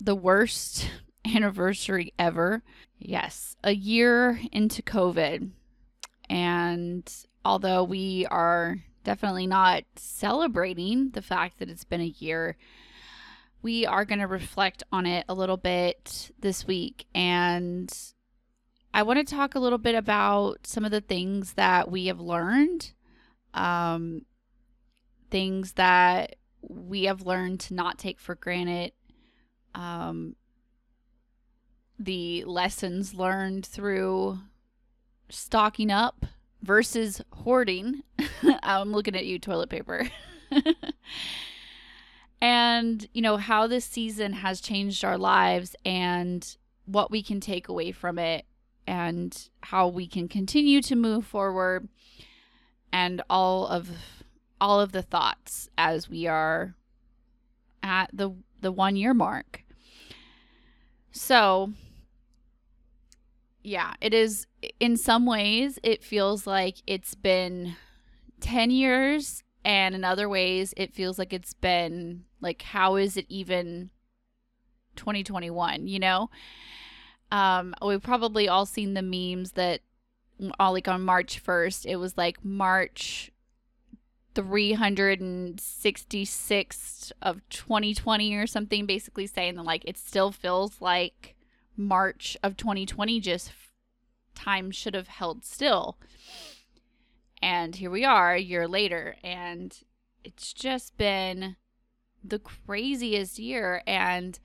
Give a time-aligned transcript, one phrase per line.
[0.00, 0.88] the worst
[1.24, 2.62] anniversary ever.
[2.98, 5.50] Yes, a year into COVID.
[6.28, 7.12] And
[7.44, 12.56] although we are definitely not celebrating the fact that it's been a year,
[13.62, 17.06] we are going to reflect on it a little bit this week.
[17.14, 17.92] And
[18.92, 22.20] I want to talk a little bit about some of the things that we have
[22.20, 22.92] learned,
[23.54, 24.22] um,
[25.30, 28.92] things that we have learned to not take for granted,
[29.74, 30.36] um,
[31.98, 34.38] the lessons learned through
[35.28, 36.26] stocking up
[36.62, 38.02] versus hoarding.
[38.62, 40.08] I'm looking at you, toilet paper.
[42.40, 47.68] and, you know, how this season has changed our lives and what we can take
[47.68, 48.44] away from it
[48.86, 51.88] and how we can continue to move forward
[52.92, 53.88] and all of
[54.60, 56.74] all of the thoughts as we are
[57.82, 58.30] at the
[58.60, 59.64] the 1 year mark.
[61.12, 61.72] So,
[63.62, 64.46] yeah, it is
[64.78, 67.76] in some ways it feels like it's been
[68.40, 73.26] 10 years and in other ways it feels like it's been like how is it
[73.28, 73.90] even
[74.96, 76.30] 2021, you know?
[77.30, 79.80] Um we've probably all seen the memes that
[80.58, 83.30] all like on March 1st, it was like March
[84.34, 91.34] 366 of 2020 or something basically saying that like it still feels like
[91.76, 93.52] March of 2020 just
[94.34, 95.98] time should have held still.
[97.42, 99.76] And here we are a year later and
[100.22, 101.56] it's just been
[102.22, 104.38] the craziest year and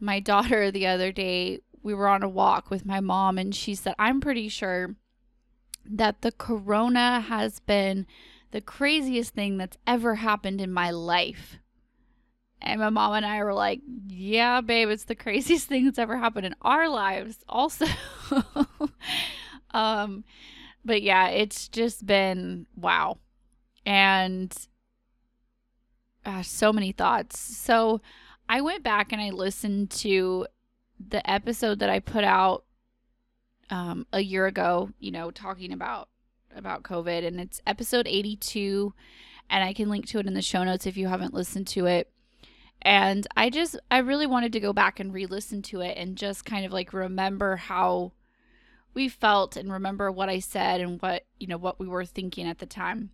[0.00, 3.74] my daughter the other day we were on a walk with my mom and she
[3.74, 4.96] said I'm pretty sure
[5.88, 8.06] that the corona has been
[8.56, 11.58] the craziest thing that's ever happened in my life.
[12.62, 16.16] And my mom and I were like, yeah, babe, it's the craziest thing that's ever
[16.16, 17.84] happened in our lives, also.
[19.72, 20.24] um,
[20.86, 23.18] but yeah, it's just been wow.
[23.84, 24.56] And
[26.24, 27.38] uh, so many thoughts.
[27.38, 28.00] So
[28.48, 30.46] I went back and I listened to
[30.98, 32.64] the episode that I put out
[33.68, 36.08] um, a year ago, you know, talking about
[36.56, 38.92] about COVID, and it's episode 82,
[39.48, 41.86] and I can link to it in the show notes if you haven't listened to
[41.86, 42.10] it.
[42.82, 46.16] And I just, I really wanted to go back and re listen to it and
[46.16, 48.12] just kind of like remember how
[48.94, 52.46] we felt and remember what I said and what, you know, what we were thinking
[52.46, 53.10] at the time.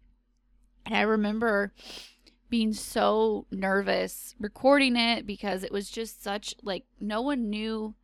[0.85, 1.73] And I remember
[2.51, 7.95] being so nervous recording it because it was just such like no one knew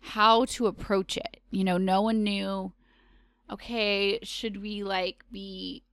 [0.00, 1.40] how to approach it.
[1.50, 2.72] You know, no one knew
[3.50, 5.84] okay, should we like be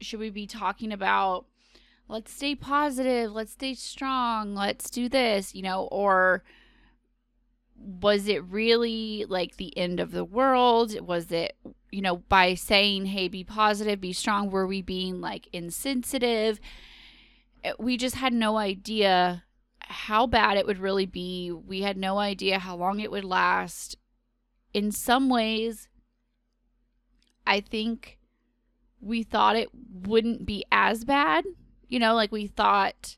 [0.00, 1.46] should we be talking about
[2.08, 6.42] let's stay positive, let's stay strong, let's do this, you know, or
[7.76, 11.00] was it really like the end of the world?
[11.00, 11.56] Was it,
[11.90, 16.60] you know, by saying, hey, be positive, be strong, were we being like insensitive?
[17.64, 19.44] Eh, we just had no idea
[19.80, 21.50] how bad it would really be.
[21.50, 23.96] We had no idea how long it would last.
[24.72, 25.88] In some ways,
[27.50, 28.16] I think
[29.00, 31.44] we thought it wouldn't be as bad.
[31.88, 33.16] You know, like we thought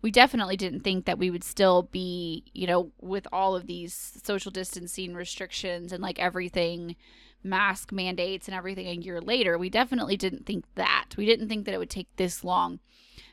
[0.00, 4.18] we definitely didn't think that we would still be, you know, with all of these
[4.24, 6.96] social distancing restrictions and like everything,
[7.42, 9.58] mask mandates and everything a year later.
[9.58, 11.10] We definitely didn't think that.
[11.18, 12.80] We didn't think that it would take this long.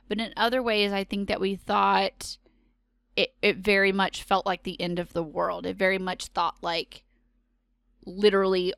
[0.10, 2.36] But in other ways, I think that we thought
[3.16, 5.66] it, it very much felt like the end of the world.
[5.66, 7.04] It very much thought like
[8.06, 8.74] literally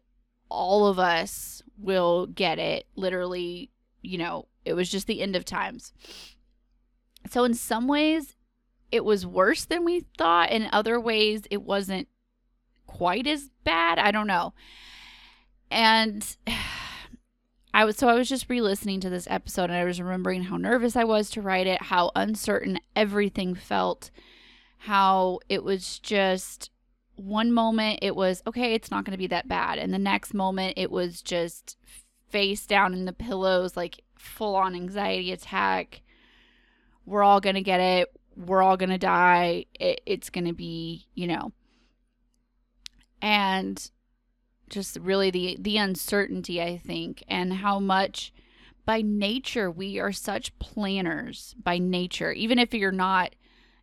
[0.54, 2.86] all of us will get it.
[2.96, 3.72] Literally,
[4.02, 5.92] you know, it was just the end of times.
[7.30, 8.36] So, in some ways,
[8.92, 10.52] it was worse than we thought.
[10.52, 12.08] In other ways, it wasn't
[12.86, 13.98] quite as bad.
[13.98, 14.54] I don't know.
[15.72, 16.38] And
[17.74, 20.58] I was so I was just re-listening to this episode and I was remembering how
[20.58, 24.12] nervous I was to write it, how uncertain everything felt,
[24.78, 26.70] how it was just
[27.24, 29.78] one moment it was okay it's not going to be that bad.
[29.80, 31.78] And the next moment it was just
[32.30, 36.02] face down in the pillows like full on anxiety attack.
[37.06, 38.10] We're all going to get it.
[38.36, 39.66] We're all going to die.
[39.80, 41.52] It, it's going to be, you know,
[43.22, 43.90] and
[44.70, 48.34] just really the the uncertainty I think and how much
[48.86, 52.32] by nature we are such planners by nature.
[52.32, 53.36] Even if you're not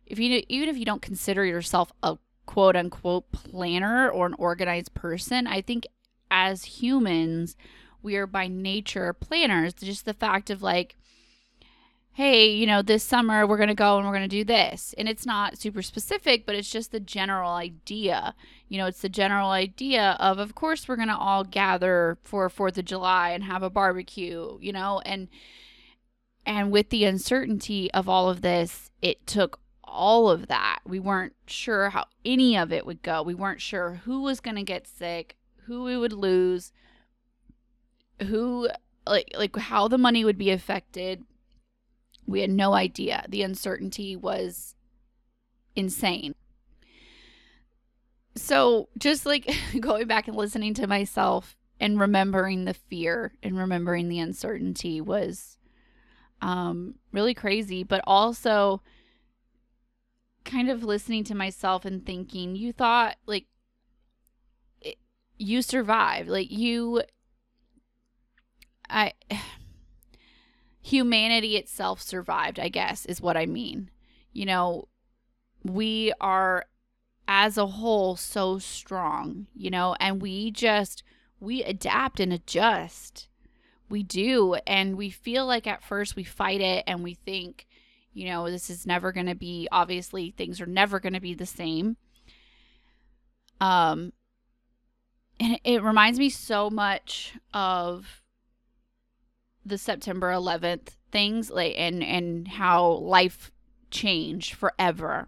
[0.05, 4.93] if you even if you don't consider yourself a quote unquote planner or an organized
[4.93, 5.87] person I think
[6.29, 7.55] as humans
[8.01, 10.95] we are by nature planners just the fact of like
[12.13, 14.93] hey, you know, this summer we're going to go and we're going to do this.
[14.97, 18.35] And it's not super specific, but it's just the general idea.
[18.67, 22.49] You know, it's the general idea of, of course, we're going to all gather for
[22.49, 25.29] 4th of July and have a barbecue, you know, and,
[26.45, 29.60] and with the uncertainty of all of this, it took
[29.91, 30.79] all of that.
[30.85, 33.21] We weren't sure how any of it would go.
[33.21, 35.35] We weren't sure who was going to get sick,
[35.65, 36.71] who we would lose,
[38.27, 38.69] who
[39.05, 41.23] like like how the money would be affected
[42.31, 43.25] we had no idea.
[43.27, 44.75] The uncertainty was
[45.75, 46.35] insane.
[48.35, 54.07] So, just like going back and listening to myself and remembering the fear and remembering
[54.07, 55.57] the uncertainty was
[56.41, 58.81] um, really crazy, but also
[60.45, 63.45] kind of listening to myself and thinking, you thought like
[64.81, 64.97] it,
[65.37, 67.01] you survived, like you,
[68.89, 69.13] I
[70.81, 73.89] humanity itself survived, I guess, is what I mean.
[74.33, 74.87] You know,
[75.63, 76.65] we are
[77.27, 81.03] as a whole so strong, you know, and we just
[81.39, 83.27] we adapt and adjust.
[83.89, 87.67] We do and we feel like at first we fight it and we think,
[88.13, 91.33] you know, this is never going to be obviously things are never going to be
[91.33, 91.97] the same.
[93.59, 94.13] Um
[95.39, 98.21] and it reminds me so much of
[99.65, 103.51] the September 11th things like and and how life
[103.91, 105.27] changed forever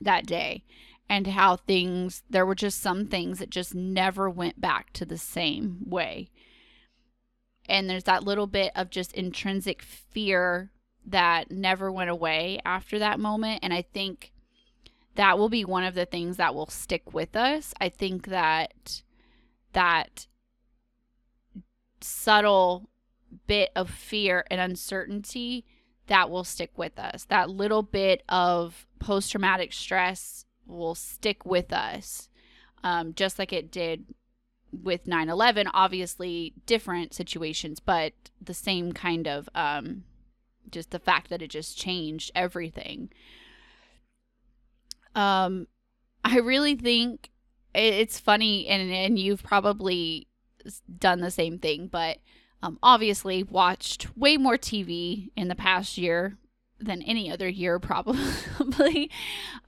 [0.00, 0.64] that day
[1.08, 5.18] and how things there were just some things that just never went back to the
[5.18, 6.30] same way.
[7.68, 10.70] And there's that little bit of just intrinsic fear
[11.06, 14.32] that never went away after that moment and I think
[15.18, 17.74] that will be one of the things that will stick with us.
[17.80, 19.02] I think that
[19.72, 20.28] that
[22.00, 22.88] subtle
[23.48, 25.64] bit of fear and uncertainty
[26.06, 27.24] that will stick with us.
[27.24, 32.28] That little bit of post traumatic stress will stick with us,
[32.84, 34.04] um, just like it did
[34.70, 35.66] with 9 11.
[35.74, 40.04] Obviously, different situations, but the same kind of um,
[40.72, 43.10] just the fact that it just changed everything.
[45.14, 45.66] Um,
[46.24, 47.30] I really think
[47.74, 50.28] it's funny, and, and you've probably
[50.98, 52.18] done the same thing, but
[52.62, 56.36] um, obviously, watched way more TV in the past year
[56.80, 59.10] than any other year, probably.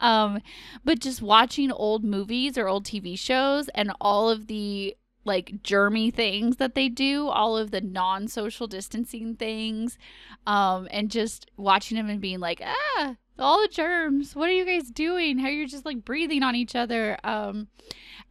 [0.00, 0.40] um,
[0.84, 6.12] but just watching old movies or old TV shows and all of the like germy
[6.12, 9.98] things that they do, all of the non social distancing things,
[10.46, 14.34] um, and just watching them and being like, ah, all the germs.
[14.34, 15.38] What are you guys doing?
[15.38, 17.18] How you're just like breathing on each other.
[17.24, 17.68] Um,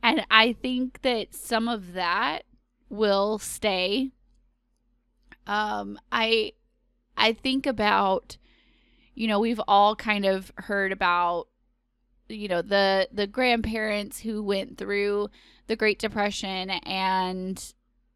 [0.02, 2.44] and I think that some of that
[2.90, 4.12] will stay
[5.50, 6.54] um, I
[7.18, 8.38] I think about
[9.16, 11.48] you know we've all kind of heard about
[12.30, 15.30] you know the the grandparents who went through
[15.68, 17.74] the Great Depression and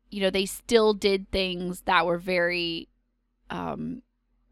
[0.09, 2.87] you know they still did things that were very
[3.49, 4.01] um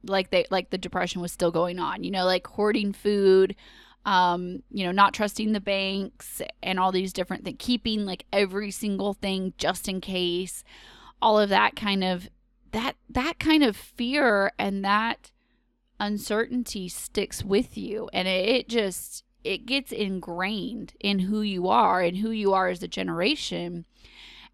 [0.03, 3.55] like they like the depression was still going on you know like hoarding food
[4.03, 8.71] um you know not trusting the banks and all these different things keeping like every
[8.71, 10.63] single thing just in case
[11.21, 12.27] all of that kind of
[12.71, 15.31] that that kind of fear and that
[16.01, 18.09] uncertainty sticks with you.
[18.11, 22.67] And it, it just it gets ingrained in who you are and who you are
[22.67, 23.85] as a generation.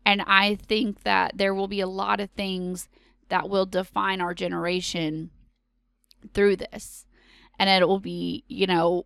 [0.05, 2.87] And i think that there will be a lot of things
[3.29, 5.31] that will define our generation
[6.33, 7.05] through this.
[7.59, 9.05] And it will be you know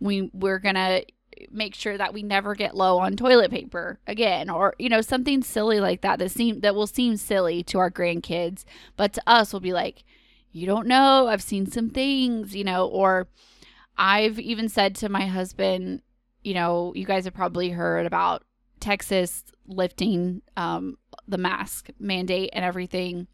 [0.00, 1.02] we we're gonna
[1.50, 5.42] make sure that we never get low on toilet paper again or you know something
[5.42, 8.64] silly like that that seem that will seem silly to our grandkids
[8.96, 10.04] but to us will be like
[10.52, 13.26] you don't know i've seen some things you know or
[13.96, 16.02] i've even said to my husband
[16.42, 18.42] you know you guys have probably heard about
[18.80, 23.26] texas lifting um, the mask mandate and everything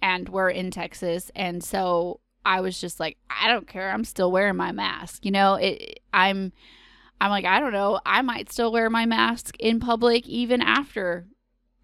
[0.00, 1.30] and we're in texas.
[1.34, 3.90] And so i was just like i don't care.
[3.90, 5.24] I'm still wearing my mask.
[5.24, 6.52] You know it i'm
[7.20, 8.00] I'm like, I don't know.
[8.04, 11.26] I might still wear my mask in public even after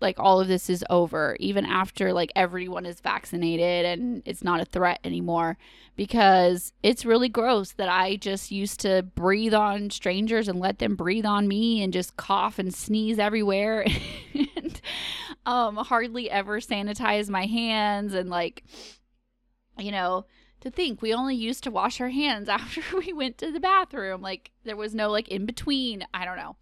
[0.02, 4.60] like all of this is over even after like everyone is vaccinated and it's not
[4.60, 5.56] a threat anymore
[5.96, 10.96] because it's really gross that I just used to breathe on strangers and let them
[10.96, 13.86] breathe on me and just cough and sneeze everywhere.
[14.56, 14.80] And
[15.44, 18.62] um hardly ever sanitize my hands and like
[19.76, 20.24] you know
[20.60, 24.22] to think we only used to wash our hands after we went to the bathroom.
[24.22, 26.04] Like there was no like in between.
[26.14, 26.56] I don't know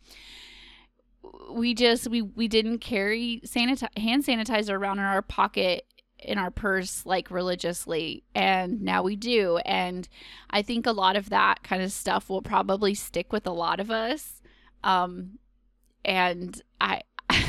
[1.50, 5.86] we just we we didn't carry sanitize hand sanitizer around in our pocket
[6.18, 10.08] in our purse like religiously and now we do and
[10.50, 13.80] i think a lot of that kind of stuff will probably stick with a lot
[13.80, 14.42] of us
[14.84, 15.38] um
[16.04, 17.00] and i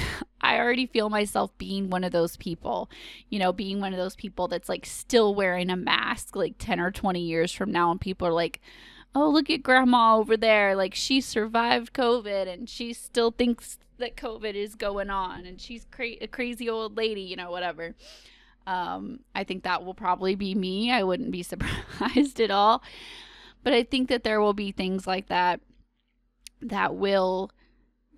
[0.42, 2.90] I already feel myself being one of those people,
[3.30, 6.80] you know, being one of those people that's like still wearing a mask like 10
[6.80, 7.92] or 20 years from now.
[7.92, 8.60] And people are like,
[9.14, 10.76] oh, look at grandma over there.
[10.76, 15.86] Like she survived COVID and she still thinks that COVID is going on and she's
[15.92, 17.96] cra- a crazy old lady, you know, whatever.
[18.68, 20.92] Um, I think that will probably be me.
[20.92, 22.84] I wouldn't be surprised at all.
[23.64, 25.62] But I think that there will be things like that
[26.62, 27.52] that will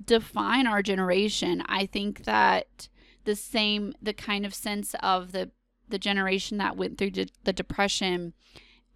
[0.04, 1.64] define our generation.
[1.68, 2.88] I think that
[3.26, 5.52] the same, the kind of sense of the
[5.90, 8.34] the generation that went through de- the depression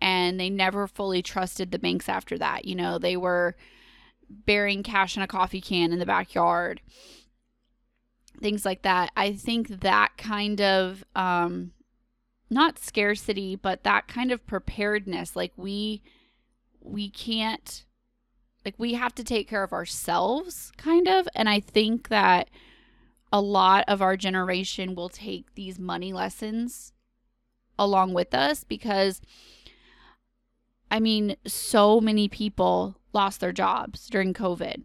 [0.02, 2.66] and they never fully trusted the banks after that.
[2.66, 3.56] You know, they were
[4.30, 6.82] burying cash in a coffee can in the backyard,
[8.40, 9.12] things like that.
[9.16, 11.72] I think that kind of, um,
[12.50, 16.02] not scarcity, but that kind of preparedness, like we,
[16.82, 17.86] we can't,
[18.64, 21.28] like we have to take care of ourselves, kind of.
[21.36, 22.50] And I think that
[23.32, 26.94] a lot of our generation will take these money lessons
[27.78, 29.22] along with us because
[30.90, 34.84] I mean, so many people lost their jobs during COVID.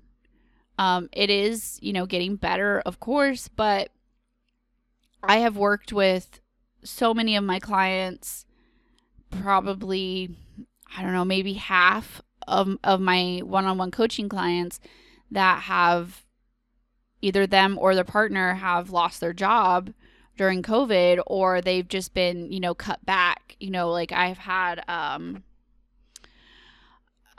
[0.78, 3.90] Um, it is, you know, getting better, of course, but
[5.22, 6.40] I have worked with
[6.82, 8.44] so many of my clients,
[9.30, 10.36] probably,
[10.96, 14.80] I don't know, maybe half of, of my one on one coaching clients
[15.30, 16.24] that have
[17.20, 19.92] either them or their partner have lost their job
[20.36, 23.56] during COVID or they've just been, you know, cut back.
[23.60, 25.44] You know, like I've had, um,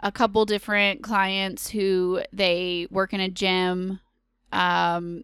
[0.04, 4.02] a couple different clients who they work in a gym,
[4.52, 5.24] um,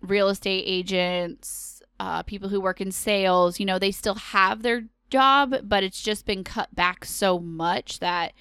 [0.00, 3.58] real estate agents, uh, people who work in sales.
[3.58, 7.98] You know, they still have their job, but it's just been cut back so much
[7.98, 8.32] that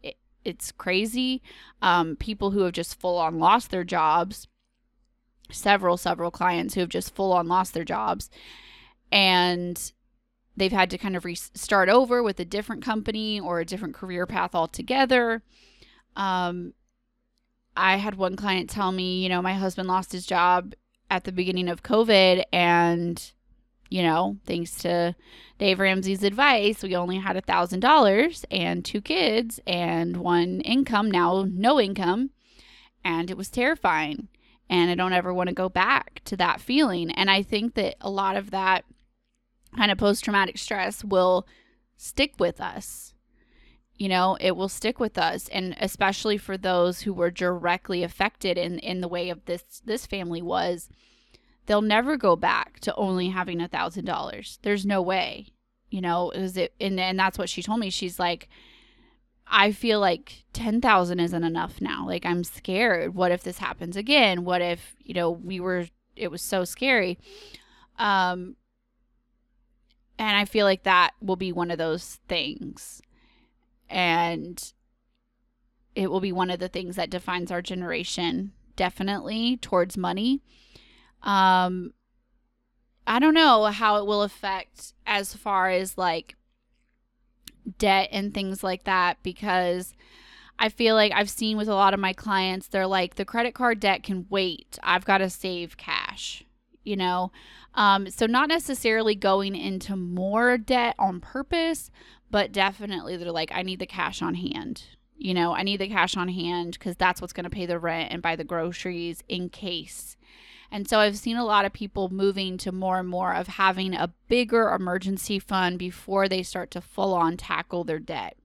[0.00, 1.42] it, it's crazy.
[1.82, 4.46] Um, people who have just full on lost their jobs.
[5.50, 8.30] Several, several clients who have just full on lost their jobs.
[9.10, 9.92] And
[10.56, 14.26] they've had to kind of restart over with a different company or a different career
[14.26, 15.42] path altogether.
[16.16, 16.74] Um,
[17.76, 20.74] I had one client tell me, you know, my husband lost his job
[21.10, 23.32] at the beginning of COVID, and,
[23.88, 25.16] you know, thanks to
[25.58, 31.10] Dave Ramsey's advice, we only had a thousand dollars and two kids and one income,
[31.10, 32.30] now no income.
[33.04, 34.28] And it was terrifying.
[34.68, 37.10] And I don't ever want to go back to that feeling.
[37.10, 38.84] And I think that a lot of that
[39.76, 41.46] kind of post traumatic stress will
[41.96, 43.14] stick with us.
[43.96, 48.56] You know, it will stick with us and especially for those who were directly affected
[48.56, 50.88] in in the way of this this family was,
[51.66, 54.58] they'll never go back to only having a thousand dollars.
[54.62, 55.48] There's no way.
[55.90, 57.90] You know, is it and, and that's what she told me.
[57.90, 58.48] She's like,
[59.50, 62.06] I feel like 10,000 isn't enough now.
[62.06, 63.14] Like, I'm scared.
[63.14, 64.44] What if this happens again?
[64.44, 67.18] What if, you know, we were, it was so scary.
[67.98, 68.54] Um,
[70.20, 73.00] and I feel like that will be one of those things.
[73.88, 74.72] And
[75.94, 80.42] it will be one of the things that defines our generation, definitely towards money.
[81.22, 81.94] Um,
[83.06, 86.36] I don't know how it will affect as far as like
[87.78, 89.94] debt and things like that because
[90.58, 93.54] I feel like I've seen with a lot of my clients, they're like, the credit
[93.54, 94.78] card debt can wait.
[94.82, 96.44] I've got to save cash,
[96.84, 97.32] you know?
[97.74, 101.90] Um, so, not necessarily going into more debt on purpose,
[102.30, 104.84] but definitely they're like, I need the cash on hand.
[105.16, 107.78] You know, I need the cash on hand because that's what's going to pay the
[107.78, 110.16] rent and buy the groceries in case.
[110.72, 113.92] And so I've seen a lot of people moving to more and more of having
[113.92, 118.36] a bigger emergency fund before they start to full on tackle their debt.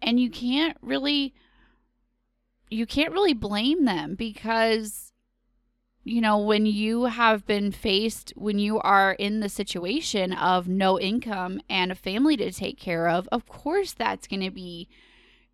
[0.00, 1.34] And you can't really
[2.70, 5.09] you can't really blame them because
[6.02, 10.98] you know, when you have been faced, when you are in the situation of no
[10.98, 14.88] income and a family to take care of, of course that's going to be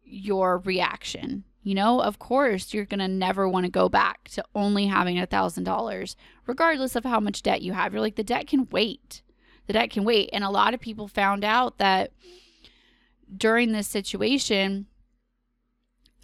[0.04, 1.44] your reaction.
[1.62, 5.18] You know, of course, you're going to never want to go back to only having
[5.18, 7.92] a $1,000, regardless of how much debt you have.
[7.92, 9.22] You're like, the debt can wait.
[9.66, 10.30] The debt can wait.
[10.32, 12.12] And a lot of people found out that
[13.36, 14.86] during this situation,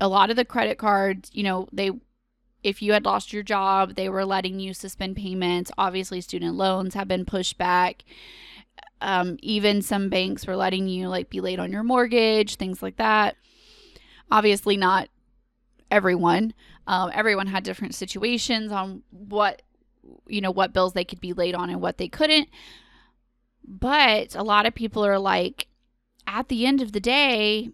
[0.01, 1.91] a lot of the credit cards, you know, they,
[2.63, 5.71] if you had lost your job, they were letting you suspend payments.
[5.77, 8.05] Obviously, student loans have been pushed back.
[9.01, 12.97] Um, even some banks were letting you like be late on your mortgage, things like
[12.97, 13.37] that.
[14.31, 15.09] Obviously, not
[15.91, 16.55] everyone.
[16.87, 19.63] Um, everyone had different situations on what
[20.27, 22.49] you know what bills they could be late on and what they couldn't.
[23.65, 25.69] But a lot of people are like,
[26.27, 27.71] at the end of the day,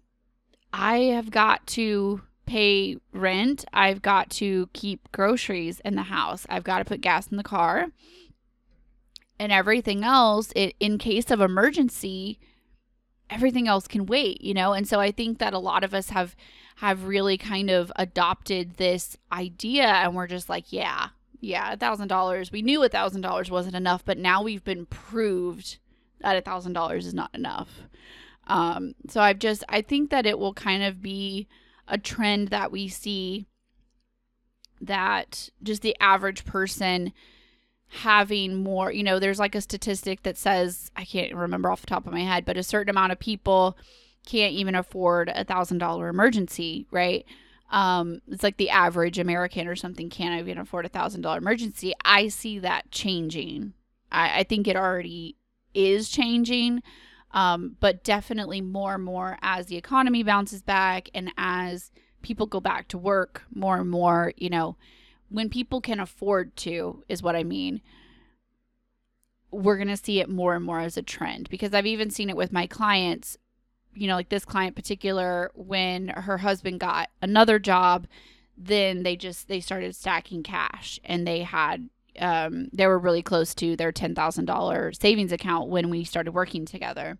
[0.71, 3.63] I have got to pay rent.
[3.71, 6.47] I've got to keep groceries in the house.
[6.49, 7.89] I've got to put gas in the car.
[9.39, 12.39] And everything else, it, in case of emergency,
[13.29, 14.73] everything else can wait, you know?
[14.73, 16.35] And so I think that a lot of us have
[16.77, 21.09] have really kind of adopted this idea and we're just like, yeah,
[21.41, 22.51] yeah, a thousand dollars.
[22.51, 25.77] We knew a thousand dollars wasn't enough, but now we've been proved
[26.21, 27.81] that a thousand dollars is not enough.
[28.47, 31.47] Um, so I've just I think that it will kind of be
[31.89, 33.47] a trend that we see
[34.81, 37.11] that just the average person
[37.89, 41.87] having more, you know, there's like a statistic that says I can't remember off the
[41.87, 43.77] top of my head, but a certain amount of people
[44.25, 47.25] can't even afford a thousand dollar emergency, right?
[47.71, 51.93] Um, it's like the average American or something can't even afford a thousand dollar emergency.
[52.05, 53.73] I see that changing.
[54.11, 55.35] I, I think it already
[55.73, 56.81] is changing,
[57.31, 62.59] um, but definitely more and more as the economy bounces back and as people go
[62.59, 64.75] back to work more and more, you know,
[65.29, 67.81] when people can afford to, is what I mean
[69.51, 72.29] we're going to see it more and more as a trend because I've even seen
[72.29, 73.35] it with my clients
[73.93, 78.07] you know, like this client particular, when her husband got another job,
[78.57, 83.53] then they just they started stacking cash and they had um, they were really close
[83.55, 87.17] to their ten thousand dollar savings account when we started working together,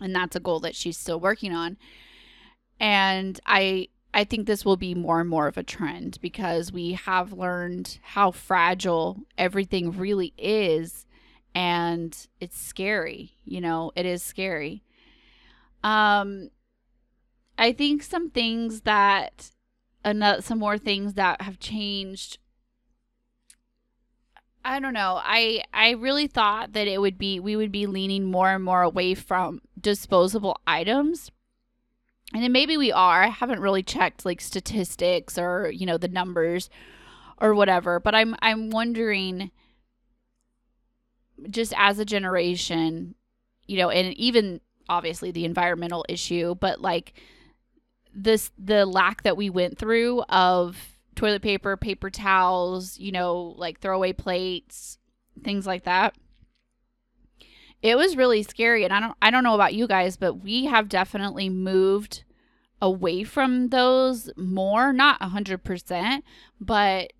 [0.00, 1.76] and that's a goal that she's still working on.
[2.80, 6.92] And I I think this will be more and more of a trend because we
[6.92, 11.04] have learned how fragile everything really is,
[11.54, 13.32] and it's scary.
[13.44, 14.82] You know, it is scary.
[15.84, 16.50] Um,
[17.58, 19.50] I think some things that
[20.04, 22.38] another some more things that have changed.
[24.64, 25.20] I don't know.
[25.22, 28.82] I I really thought that it would be we would be leaning more and more
[28.82, 31.30] away from disposable items.
[32.34, 33.22] And then maybe we are.
[33.22, 36.68] I haven't really checked like statistics or, you know, the numbers
[37.38, 39.50] or whatever, but I'm I'm wondering
[41.48, 43.14] just as a generation,
[43.66, 47.14] you know, and even obviously the environmental issue, but like
[48.14, 53.80] this the lack that we went through of toilet paper, paper towels, you know, like
[53.80, 54.98] throwaway plates,
[55.42, 56.14] things like that.
[57.82, 60.66] It was really scary and I don't I don't know about you guys, but we
[60.66, 62.22] have definitely moved
[62.80, 66.22] away from those more, not 100%,
[66.60, 67.12] but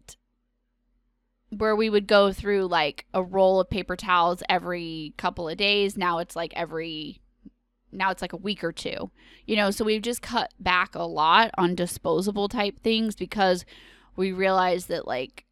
[1.51, 5.97] where we would go through like a roll of paper towels every couple of days,
[5.97, 7.21] now it's like every
[7.93, 9.11] now it's like a week or two.
[9.47, 13.65] You know, so we've just cut back a lot on disposable type things because
[14.17, 15.45] we realized that like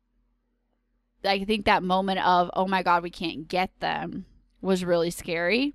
[1.24, 4.26] I think that moment of oh my god, we can't get them
[4.60, 5.74] was really scary.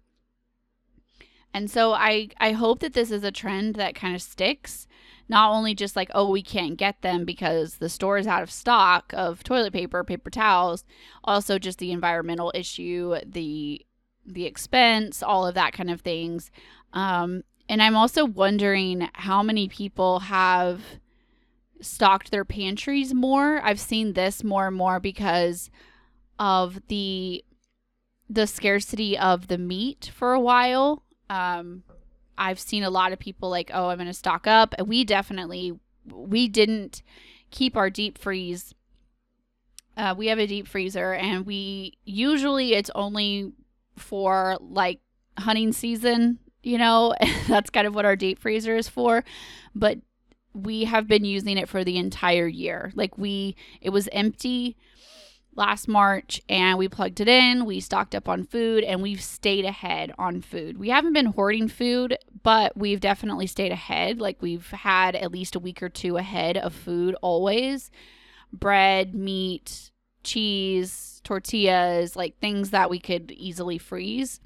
[1.53, 4.87] And so I I hope that this is a trend that kind of sticks.
[5.27, 8.51] Not only just like oh we can't get them because the store is out of
[8.51, 10.83] stock of toilet paper, paper towels,
[11.23, 13.85] also just the environmental issue, the
[14.33, 16.51] the expense, all of that kind of things.
[16.93, 20.81] Um, and I'm also wondering how many people have
[21.79, 23.61] stocked their pantries more.
[23.63, 25.69] I've seen this more and more because
[26.39, 27.43] of the
[28.29, 31.03] the scarcity of the meat for a while.
[31.29, 31.83] Um,
[32.37, 34.73] I've seen a lot of people like, oh, I'm going to stock up.
[34.77, 37.03] And we definitely we didn't
[37.51, 38.73] keep our deep freeze.
[39.97, 43.51] Uh, we have a deep freezer, and we usually it's only
[43.97, 44.99] for like
[45.37, 47.13] hunting season, you know,
[47.47, 49.23] that's kind of what our deep freezer is for.
[49.73, 49.99] But
[50.53, 52.91] we have been using it for the entire year.
[52.95, 54.75] Like we, it was empty
[55.55, 57.65] last March and we plugged it in.
[57.65, 60.77] We stocked up on food and we've stayed ahead on food.
[60.77, 64.19] We haven't been hoarding food, but we've definitely stayed ahead.
[64.19, 67.91] Like we've had at least a week or two ahead of food always
[68.53, 69.90] bread, meat,
[70.23, 74.39] cheese, tortillas, like things that we could easily freeze.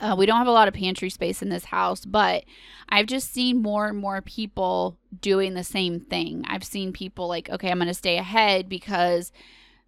[0.00, 2.44] Uh, we don't have a lot of pantry space in this house, but
[2.88, 6.44] I've just seen more and more people doing the same thing.
[6.48, 9.32] I've seen people like, okay, I'm going to stay ahead because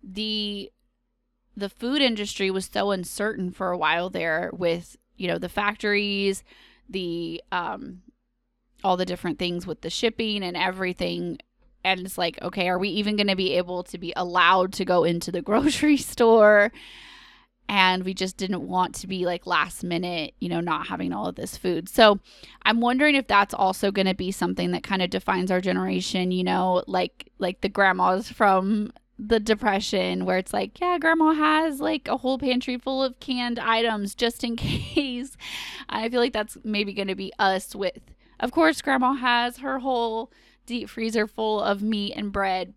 [0.02, 0.70] the
[1.56, 6.42] the food industry was so uncertain for a while there with, you know, the factories,
[6.88, 8.02] the um
[8.82, 11.38] all the different things with the shipping and everything
[11.84, 14.84] and it's like, okay, are we even going to be able to be allowed to
[14.84, 16.72] go into the grocery store?
[17.68, 21.26] and we just didn't want to be like last minute, you know, not having all
[21.26, 21.88] of this food.
[21.88, 22.20] So
[22.62, 26.30] I'm wondering if that's also going to be something that kind of defines our generation,
[26.30, 31.80] you know, like like the grandmas from the depression where it's like, yeah, grandma has
[31.80, 35.36] like a whole pantry full of canned items just in case.
[35.88, 37.98] I feel like that's maybe going to be us with
[38.40, 40.30] of course grandma has her whole
[40.66, 42.74] deep freezer full of meat and bread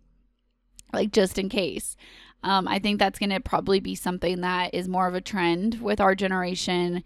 [0.92, 1.96] like just in case.
[2.42, 5.80] Um, I think that's going to probably be something that is more of a trend
[5.80, 7.02] with our generation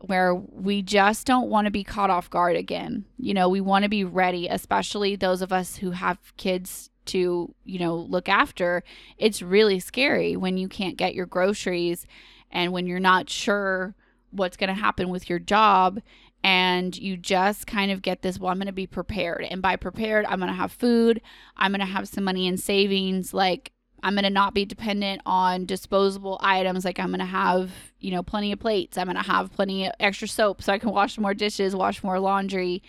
[0.00, 3.04] where we just don't want to be caught off guard again.
[3.18, 7.54] You know, we want to be ready, especially those of us who have kids to,
[7.64, 8.82] you know, look after.
[9.18, 12.06] It's really scary when you can't get your groceries
[12.50, 13.94] and when you're not sure
[14.30, 16.00] what's going to happen with your job
[16.42, 19.76] and you just kind of get this well i'm going to be prepared and by
[19.76, 21.20] prepared i'm going to have food
[21.56, 23.72] i'm going to have some money in savings like
[24.02, 26.84] I'm going to not be dependent on disposable items.
[26.84, 28.96] Like I'm going to have, you know, plenty of plates.
[28.96, 32.02] I'm going to have plenty of extra soap so I can wash more dishes, wash
[32.02, 32.82] more laundry,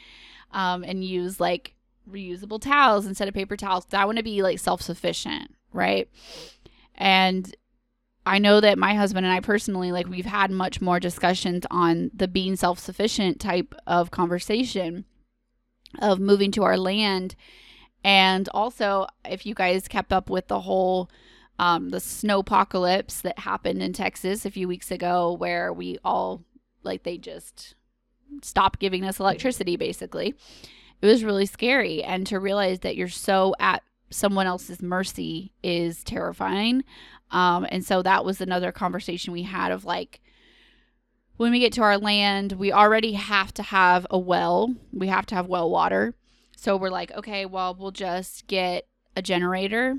[0.51, 1.75] um, and use like
[2.09, 3.85] reusable towels instead of paper towels.
[3.91, 6.09] I want to be like self sufficient, right?
[6.95, 7.53] And
[8.25, 12.11] I know that my husband and I personally, like, we've had much more discussions on
[12.13, 15.05] the being self sufficient type of conversation
[15.99, 17.35] of moving to our land
[18.03, 21.09] and also, if you guys kept up with the whole
[21.59, 26.43] um, the snow apocalypse that happened in Texas a few weeks ago, where we all
[26.83, 27.75] like they just
[28.41, 30.33] stopped giving us electricity, basically,
[31.01, 32.03] it was really scary.
[32.03, 36.83] And to realize that you're so at someone else's mercy is terrifying.
[37.31, 40.21] Um, and so that was another conversation we had of like,
[41.37, 44.75] when we get to our land, we already have to have a well.
[44.93, 46.13] We have to have well water.
[46.55, 49.97] So we're like, okay, well, we'll just get a generator.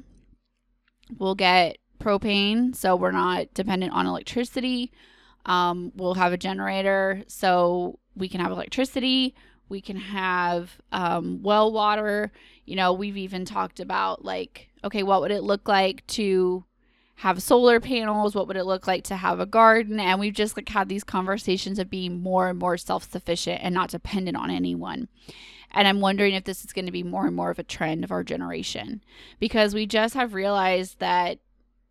[1.18, 4.92] We'll get propane, so we're not dependent on electricity.
[5.47, 9.35] Um, we'll have a generator, so we can have electricity.
[9.68, 12.31] We can have um, well water.
[12.64, 16.64] You know, we've even talked about like, okay, what would it look like to
[17.16, 18.35] have solar panels?
[18.35, 20.01] What would it look like to have a garden?
[20.01, 23.75] And we've just like had these conversations of being more and more self sufficient and
[23.75, 25.09] not dependent on anyone.
[25.70, 28.05] And I'm wondering if this is going to be more and more of a trend
[28.05, 29.03] of our generation
[29.40, 31.38] because we just have realized that,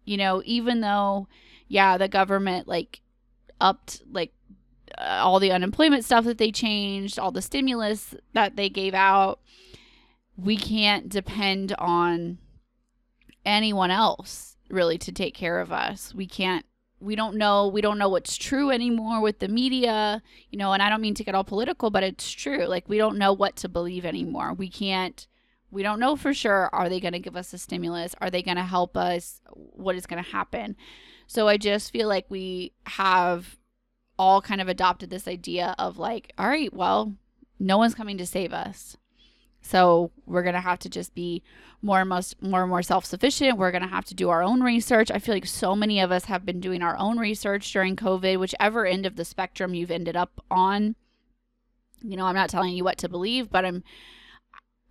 [0.05, 1.27] you know, even though,
[1.67, 3.01] yeah, the government like
[3.59, 4.33] upped like
[4.97, 9.39] uh, all the unemployment stuff that they changed, all the stimulus that they gave out,
[10.35, 12.37] we can't depend on
[13.45, 16.13] anyone else really to take care of us.
[16.13, 16.65] We can't
[17.01, 20.83] we don't know we don't know what's true anymore with the media you know and
[20.83, 22.65] i don't mean to get all political but it's true.
[22.65, 24.53] Like we don't know what to believe anymore.
[24.53, 25.27] We can't
[25.71, 28.13] we don't know for sure are they going to give us a stimulus?
[28.21, 29.41] Are they going to help us?
[29.49, 30.75] What is going to happen?
[31.27, 33.57] So i just feel like we have
[34.19, 37.15] all kind of adopted this idea of like all right well
[37.59, 38.97] no one's coming to save us
[39.61, 41.43] so we're gonna have to just be
[41.81, 43.57] more and most more and more self-sufficient.
[43.57, 45.11] We're gonna have to do our own research.
[45.11, 48.39] I feel like so many of us have been doing our own research during COVID,
[48.39, 50.95] whichever end of the spectrum you've ended up on.
[52.01, 53.83] You know, I'm not telling you what to believe, but I'm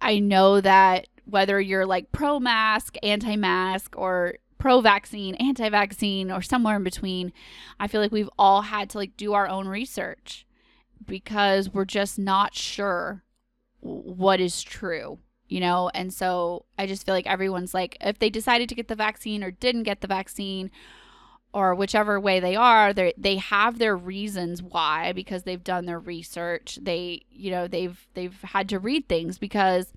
[0.01, 6.31] I know that whether you're like pro mask, anti mask, or pro vaccine, anti vaccine,
[6.31, 7.33] or somewhere in between,
[7.79, 10.47] I feel like we've all had to like do our own research
[11.07, 13.25] because we're just not sure
[13.81, 15.19] what is true
[15.51, 15.91] you know?
[15.93, 19.45] And so i just feel like everyone's like if they decided to get the vaccine
[19.45, 20.71] or didn't get the vaccine
[21.53, 25.99] or whichever way they are they they have their reasons why because they've done their
[25.99, 26.79] research.
[26.81, 29.93] They you know they've they've had to read things because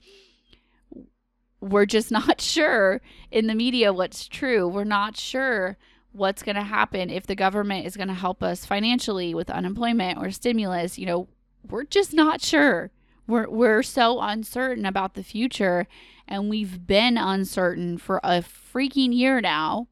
[1.61, 4.67] we're just not sure in the media what's true.
[4.67, 5.77] We're not sure
[6.11, 7.09] what's going to happen.
[7.09, 11.27] If the government is going to help us financially with unemployment or stimulus you know
[11.69, 12.91] we're just not sure
[13.27, 15.87] we're we're so uncertain about the future
[16.27, 19.87] and we've been uncertain for a freaking year now.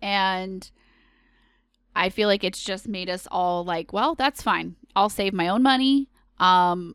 [0.00, 0.70] And
[1.94, 4.76] I feel like it's just made us all like, well, that's fine.
[4.94, 6.08] I'll save my own money.
[6.38, 6.94] Um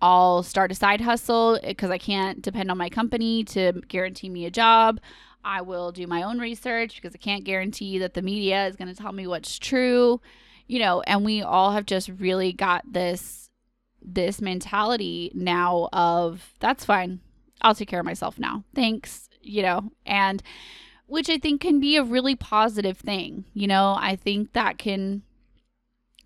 [0.00, 4.46] I'll start a side hustle because I can't depend on my company to guarantee me
[4.46, 5.00] a job.
[5.44, 8.88] I will do my own research because I can't guarantee that the media is going
[8.88, 10.20] to tell me what's true
[10.68, 13.47] you know, and we all have just really got this
[14.14, 17.20] this mentality now of that's fine.
[17.60, 18.64] I'll take care of myself now.
[18.74, 20.42] Thanks, you know, and
[21.06, 23.44] which I think can be a really positive thing.
[23.54, 25.22] You know, I think that can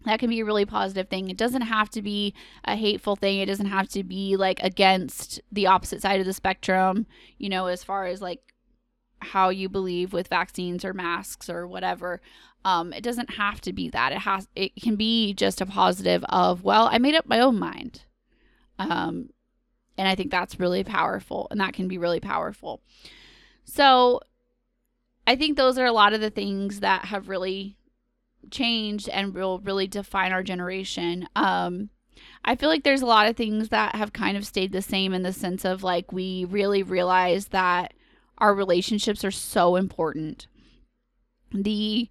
[0.05, 1.31] that can be a really positive thing.
[1.31, 3.39] It doesn't have to be a hateful thing.
[3.39, 7.07] It doesn't have to be like against the opposite side of the spectrum,
[7.39, 8.52] you know, as far as like
[9.23, 12.21] how you believe with vaccines or masks or whatever.
[12.65, 14.13] Um, it doesn't have to be that.
[14.13, 17.59] It has it can be just a positive of, well, I made up my own
[17.59, 18.03] mind.
[18.79, 19.31] Um,
[19.99, 22.81] and I think that's really powerful and that can be really powerful.
[23.65, 24.21] So
[25.27, 27.77] I think those are a lot of the things that have really
[28.51, 31.29] changed and will really define our generation.
[31.37, 31.91] Um,
[32.45, 35.13] I feel like there's a lot of things that have kind of stayed the same
[35.13, 37.95] in the sense of like we really realize that
[38.39, 40.47] our relationships are so important.
[41.53, 42.09] The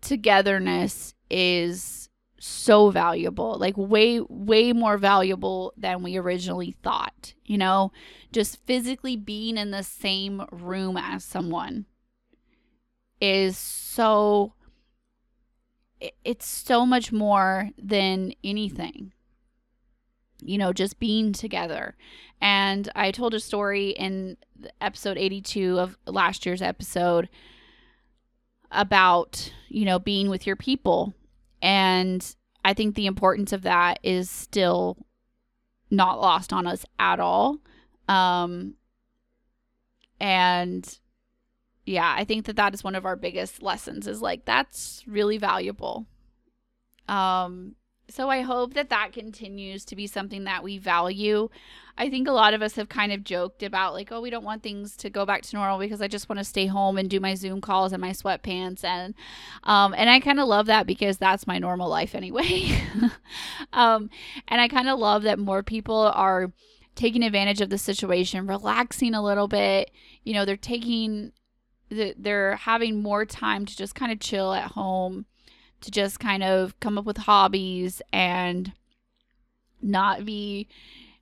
[0.00, 2.08] togetherness is
[2.40, 7.34] so valuable, like way, way more valuable than we originally thought.
[7.44, 7.92] You know,
[8.32, 11.86] just physically being in the same room as someone
[13.20, 14.54] is so
[16.24, 19.12] it's so much more than anything
[20.40, 21.94] you know just being together
[22.40, 24.36] and i told a story in
[24.80, 27.28] episode 82 of last year's episode
[28.70, 31.14] about you know being with your people
[31.60, 34.96] and i think the importance of that is still
[35.90, 37.58] not lost on us at all
[38.08, 38.74] um
[40.20, 40.98] and
[41.86, 45.38] yeah, I think that that is one of our biggest lessons is like that's really
[45.38, 46.06] valuable.
[47.08, 47.74] Um
[48.10, 51.48] so I hope that that continues to be something that we value.
[51.96, 54.44] I think a lot of us have kind of joked about like, oh, we don't
[54.44, 57.10] want things to go back to normal because I just want to stay home and
[57.10, 59.14] do my Zoom calls and my sweatpants and
[59.64, 62.80] um and I kind of love that because that's my normal life anyway.
[63.72, 64.10] um
[64.48, 66.52] and I kind of love that more people are
[66.94, 69.90] taking advantage of the situation, relaxing a little bit.
[70.24, 71.32] You know, they're taking
[71.88, 75.26] the, they're having more time to just kind of chill at home,
[75.80, 78.72] to just kind of come up with hobbies and
[79.82, 80.68] not be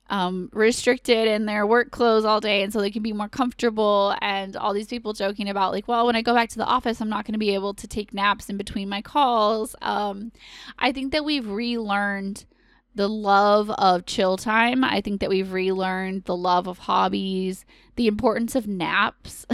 [0.09, 4.15] um, restricted in their work clothes all day and so they can be more comfortable
[4.21, 6.99] and all these people joking about like well when i go back to the office
[6.99, 9.75] i'm not going to be able to take naps in between my calls.
[9.81, 10.31] Um,
[10.79, 12.45] i think that we've relearned
[12.95, 14.83] the love of chill time.
[14.83, 19.45] I think that we've relearned the love of hobbies, the importance of naps,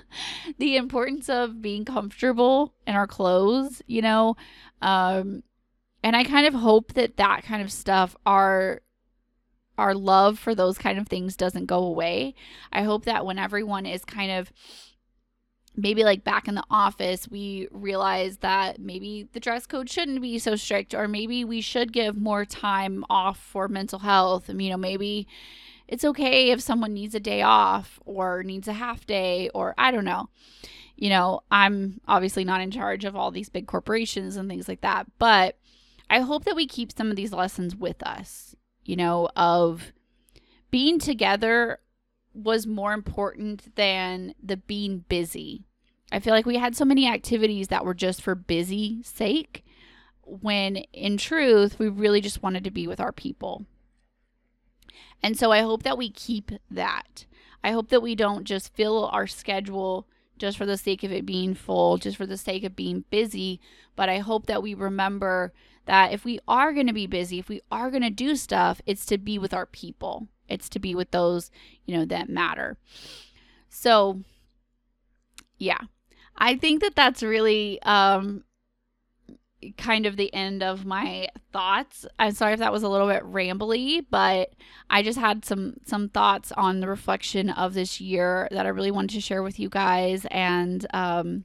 [0.58, 4.36] the importance of being comfortable in our clothes, you know.
[4.82, 5.42] Um,
[6.02, 8.82] and I kind of hope that that kind of stuff, our
[9.78, 12.34] our love for those kind of things doesn't go away.
[12.70, 14.52] I hope that when everyone is kind of
[15.80, 20.38] maybe like back in the office we realize that maybe the dress code shouldn't be
[20.38, 24.70] so strict or maybe we should give more time off for mental health and you
[24.70, 25.26] know maybe
[25.88, 29.90] it's okay if someone needs a day off or needs a half day or i
[29.90, 30.28] don't know
[30.96, 34.80] you know i'm obviously not in charge of all these big corporations and things like
[34.80, 35.58] that but
[36.08, 39.92] i hope that we keep some of these lessons with us you know of
[40.70, 41.80] being together
[42.34, 45.64] was more important than the being busy.
[46.12, 49.64] I feel like we had so many activities that were just for busy sake
[50.22, 53.64] when in truth we really just wanted to be with our people.
[55.22, 57.26] And so I hope that we keep that.
[57.62, 60.06] I hope that we don't just fill our schedule
[60.38, 63.60] just for the sake of it being full, just for the sake of being busy,
[63.94, 65.52] but I hope that we remember
[65.84, 68.80] that if we are going to be busy, if we are going to do stuff,
[68.86, 70.28] it's to be with our people.
[70.48, 71.50] It's to be with those,
[71.84, 72.78] you know, that matter.
[73.68, 74.22] So,
[75.58, 75.80] yeah.
[76.40, 78.44] I think that that's really um
[79.76, 82.06] kind of the end of my thoughts.
[82.18, 84.54] I'm sorry if that was a little bit rambly, but
[84.88, 88.90] I just had some some thoughts on the reflection of this year that I really
[88.90, 91.44] wanted to share with you guys and um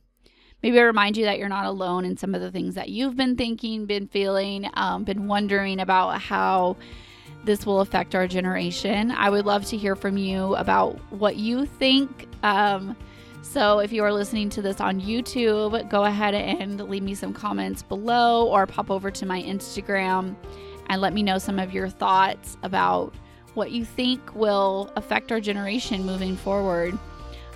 [0.64, 3.16] maybe I remind you that you're not alone in some of the things that you've
[3.16, 6.78] been thinking, been feeling, um, been wondering about how
[7.44, 9.12] this will affect our generation.
[9.12, 12.28] I would love to hear from you about what you think.
[12.42, 12.96] Um,
[13.46, 17.32] so if you are listening to this on YouTube, go ahead and leave me some
[17.32, 20.36] comments below or pop over to my Instagram
[20.90, 23.14] and let me know some of your thoughts about
[23.54, 26.98] what you think will affect our generation moving forward.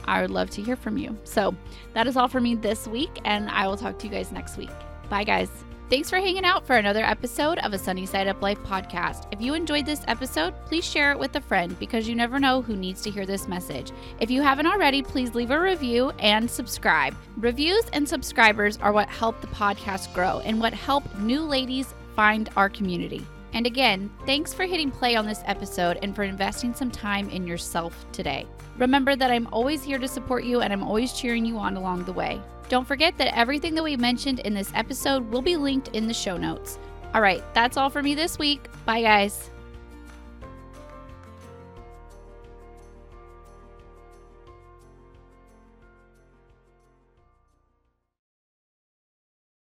[0.05, 1.17] I would love to hear from you.
[1.23, 1.55] So
[1.93, 4.57] that is all for me this week, and I will talk to you guys next
[4.57, 4.71] week.
[5.09, 5.49] Bye, guys.
[5.89, 9.25] Thanks for hanging out for another episode of a Sunny Side Up Life podcast.
[9.31, 12.61] If you enjoyed this episode, please share it with a friend because you never know
[12.61, 13.91] who needs to hear this message.
[14.19, 17.15] If you haven't already, please leave a review and subscribe.
[17.37, 22.51] Reviews and subscribers are what help the podcast grow and what help new ladies find
[22.55, 23.25] our community.
[23.53, 27.47] And again, thanks for hitting play on this episode and for investing some time in
[27.47, 28.45] yourself today.
[28.77, 32.03] Remember that I'm always here to support you and I'm always cheering you on along
[32.03, 32.39] the way.
[32.69, 36.13] Don't forget that everything that we mentioned in this episode will be linked in the
[36.13, 36.79] show notes.
[37.13, 38.67] All right, that's all for me this week.
[38.85, 39.49] Bye, guys.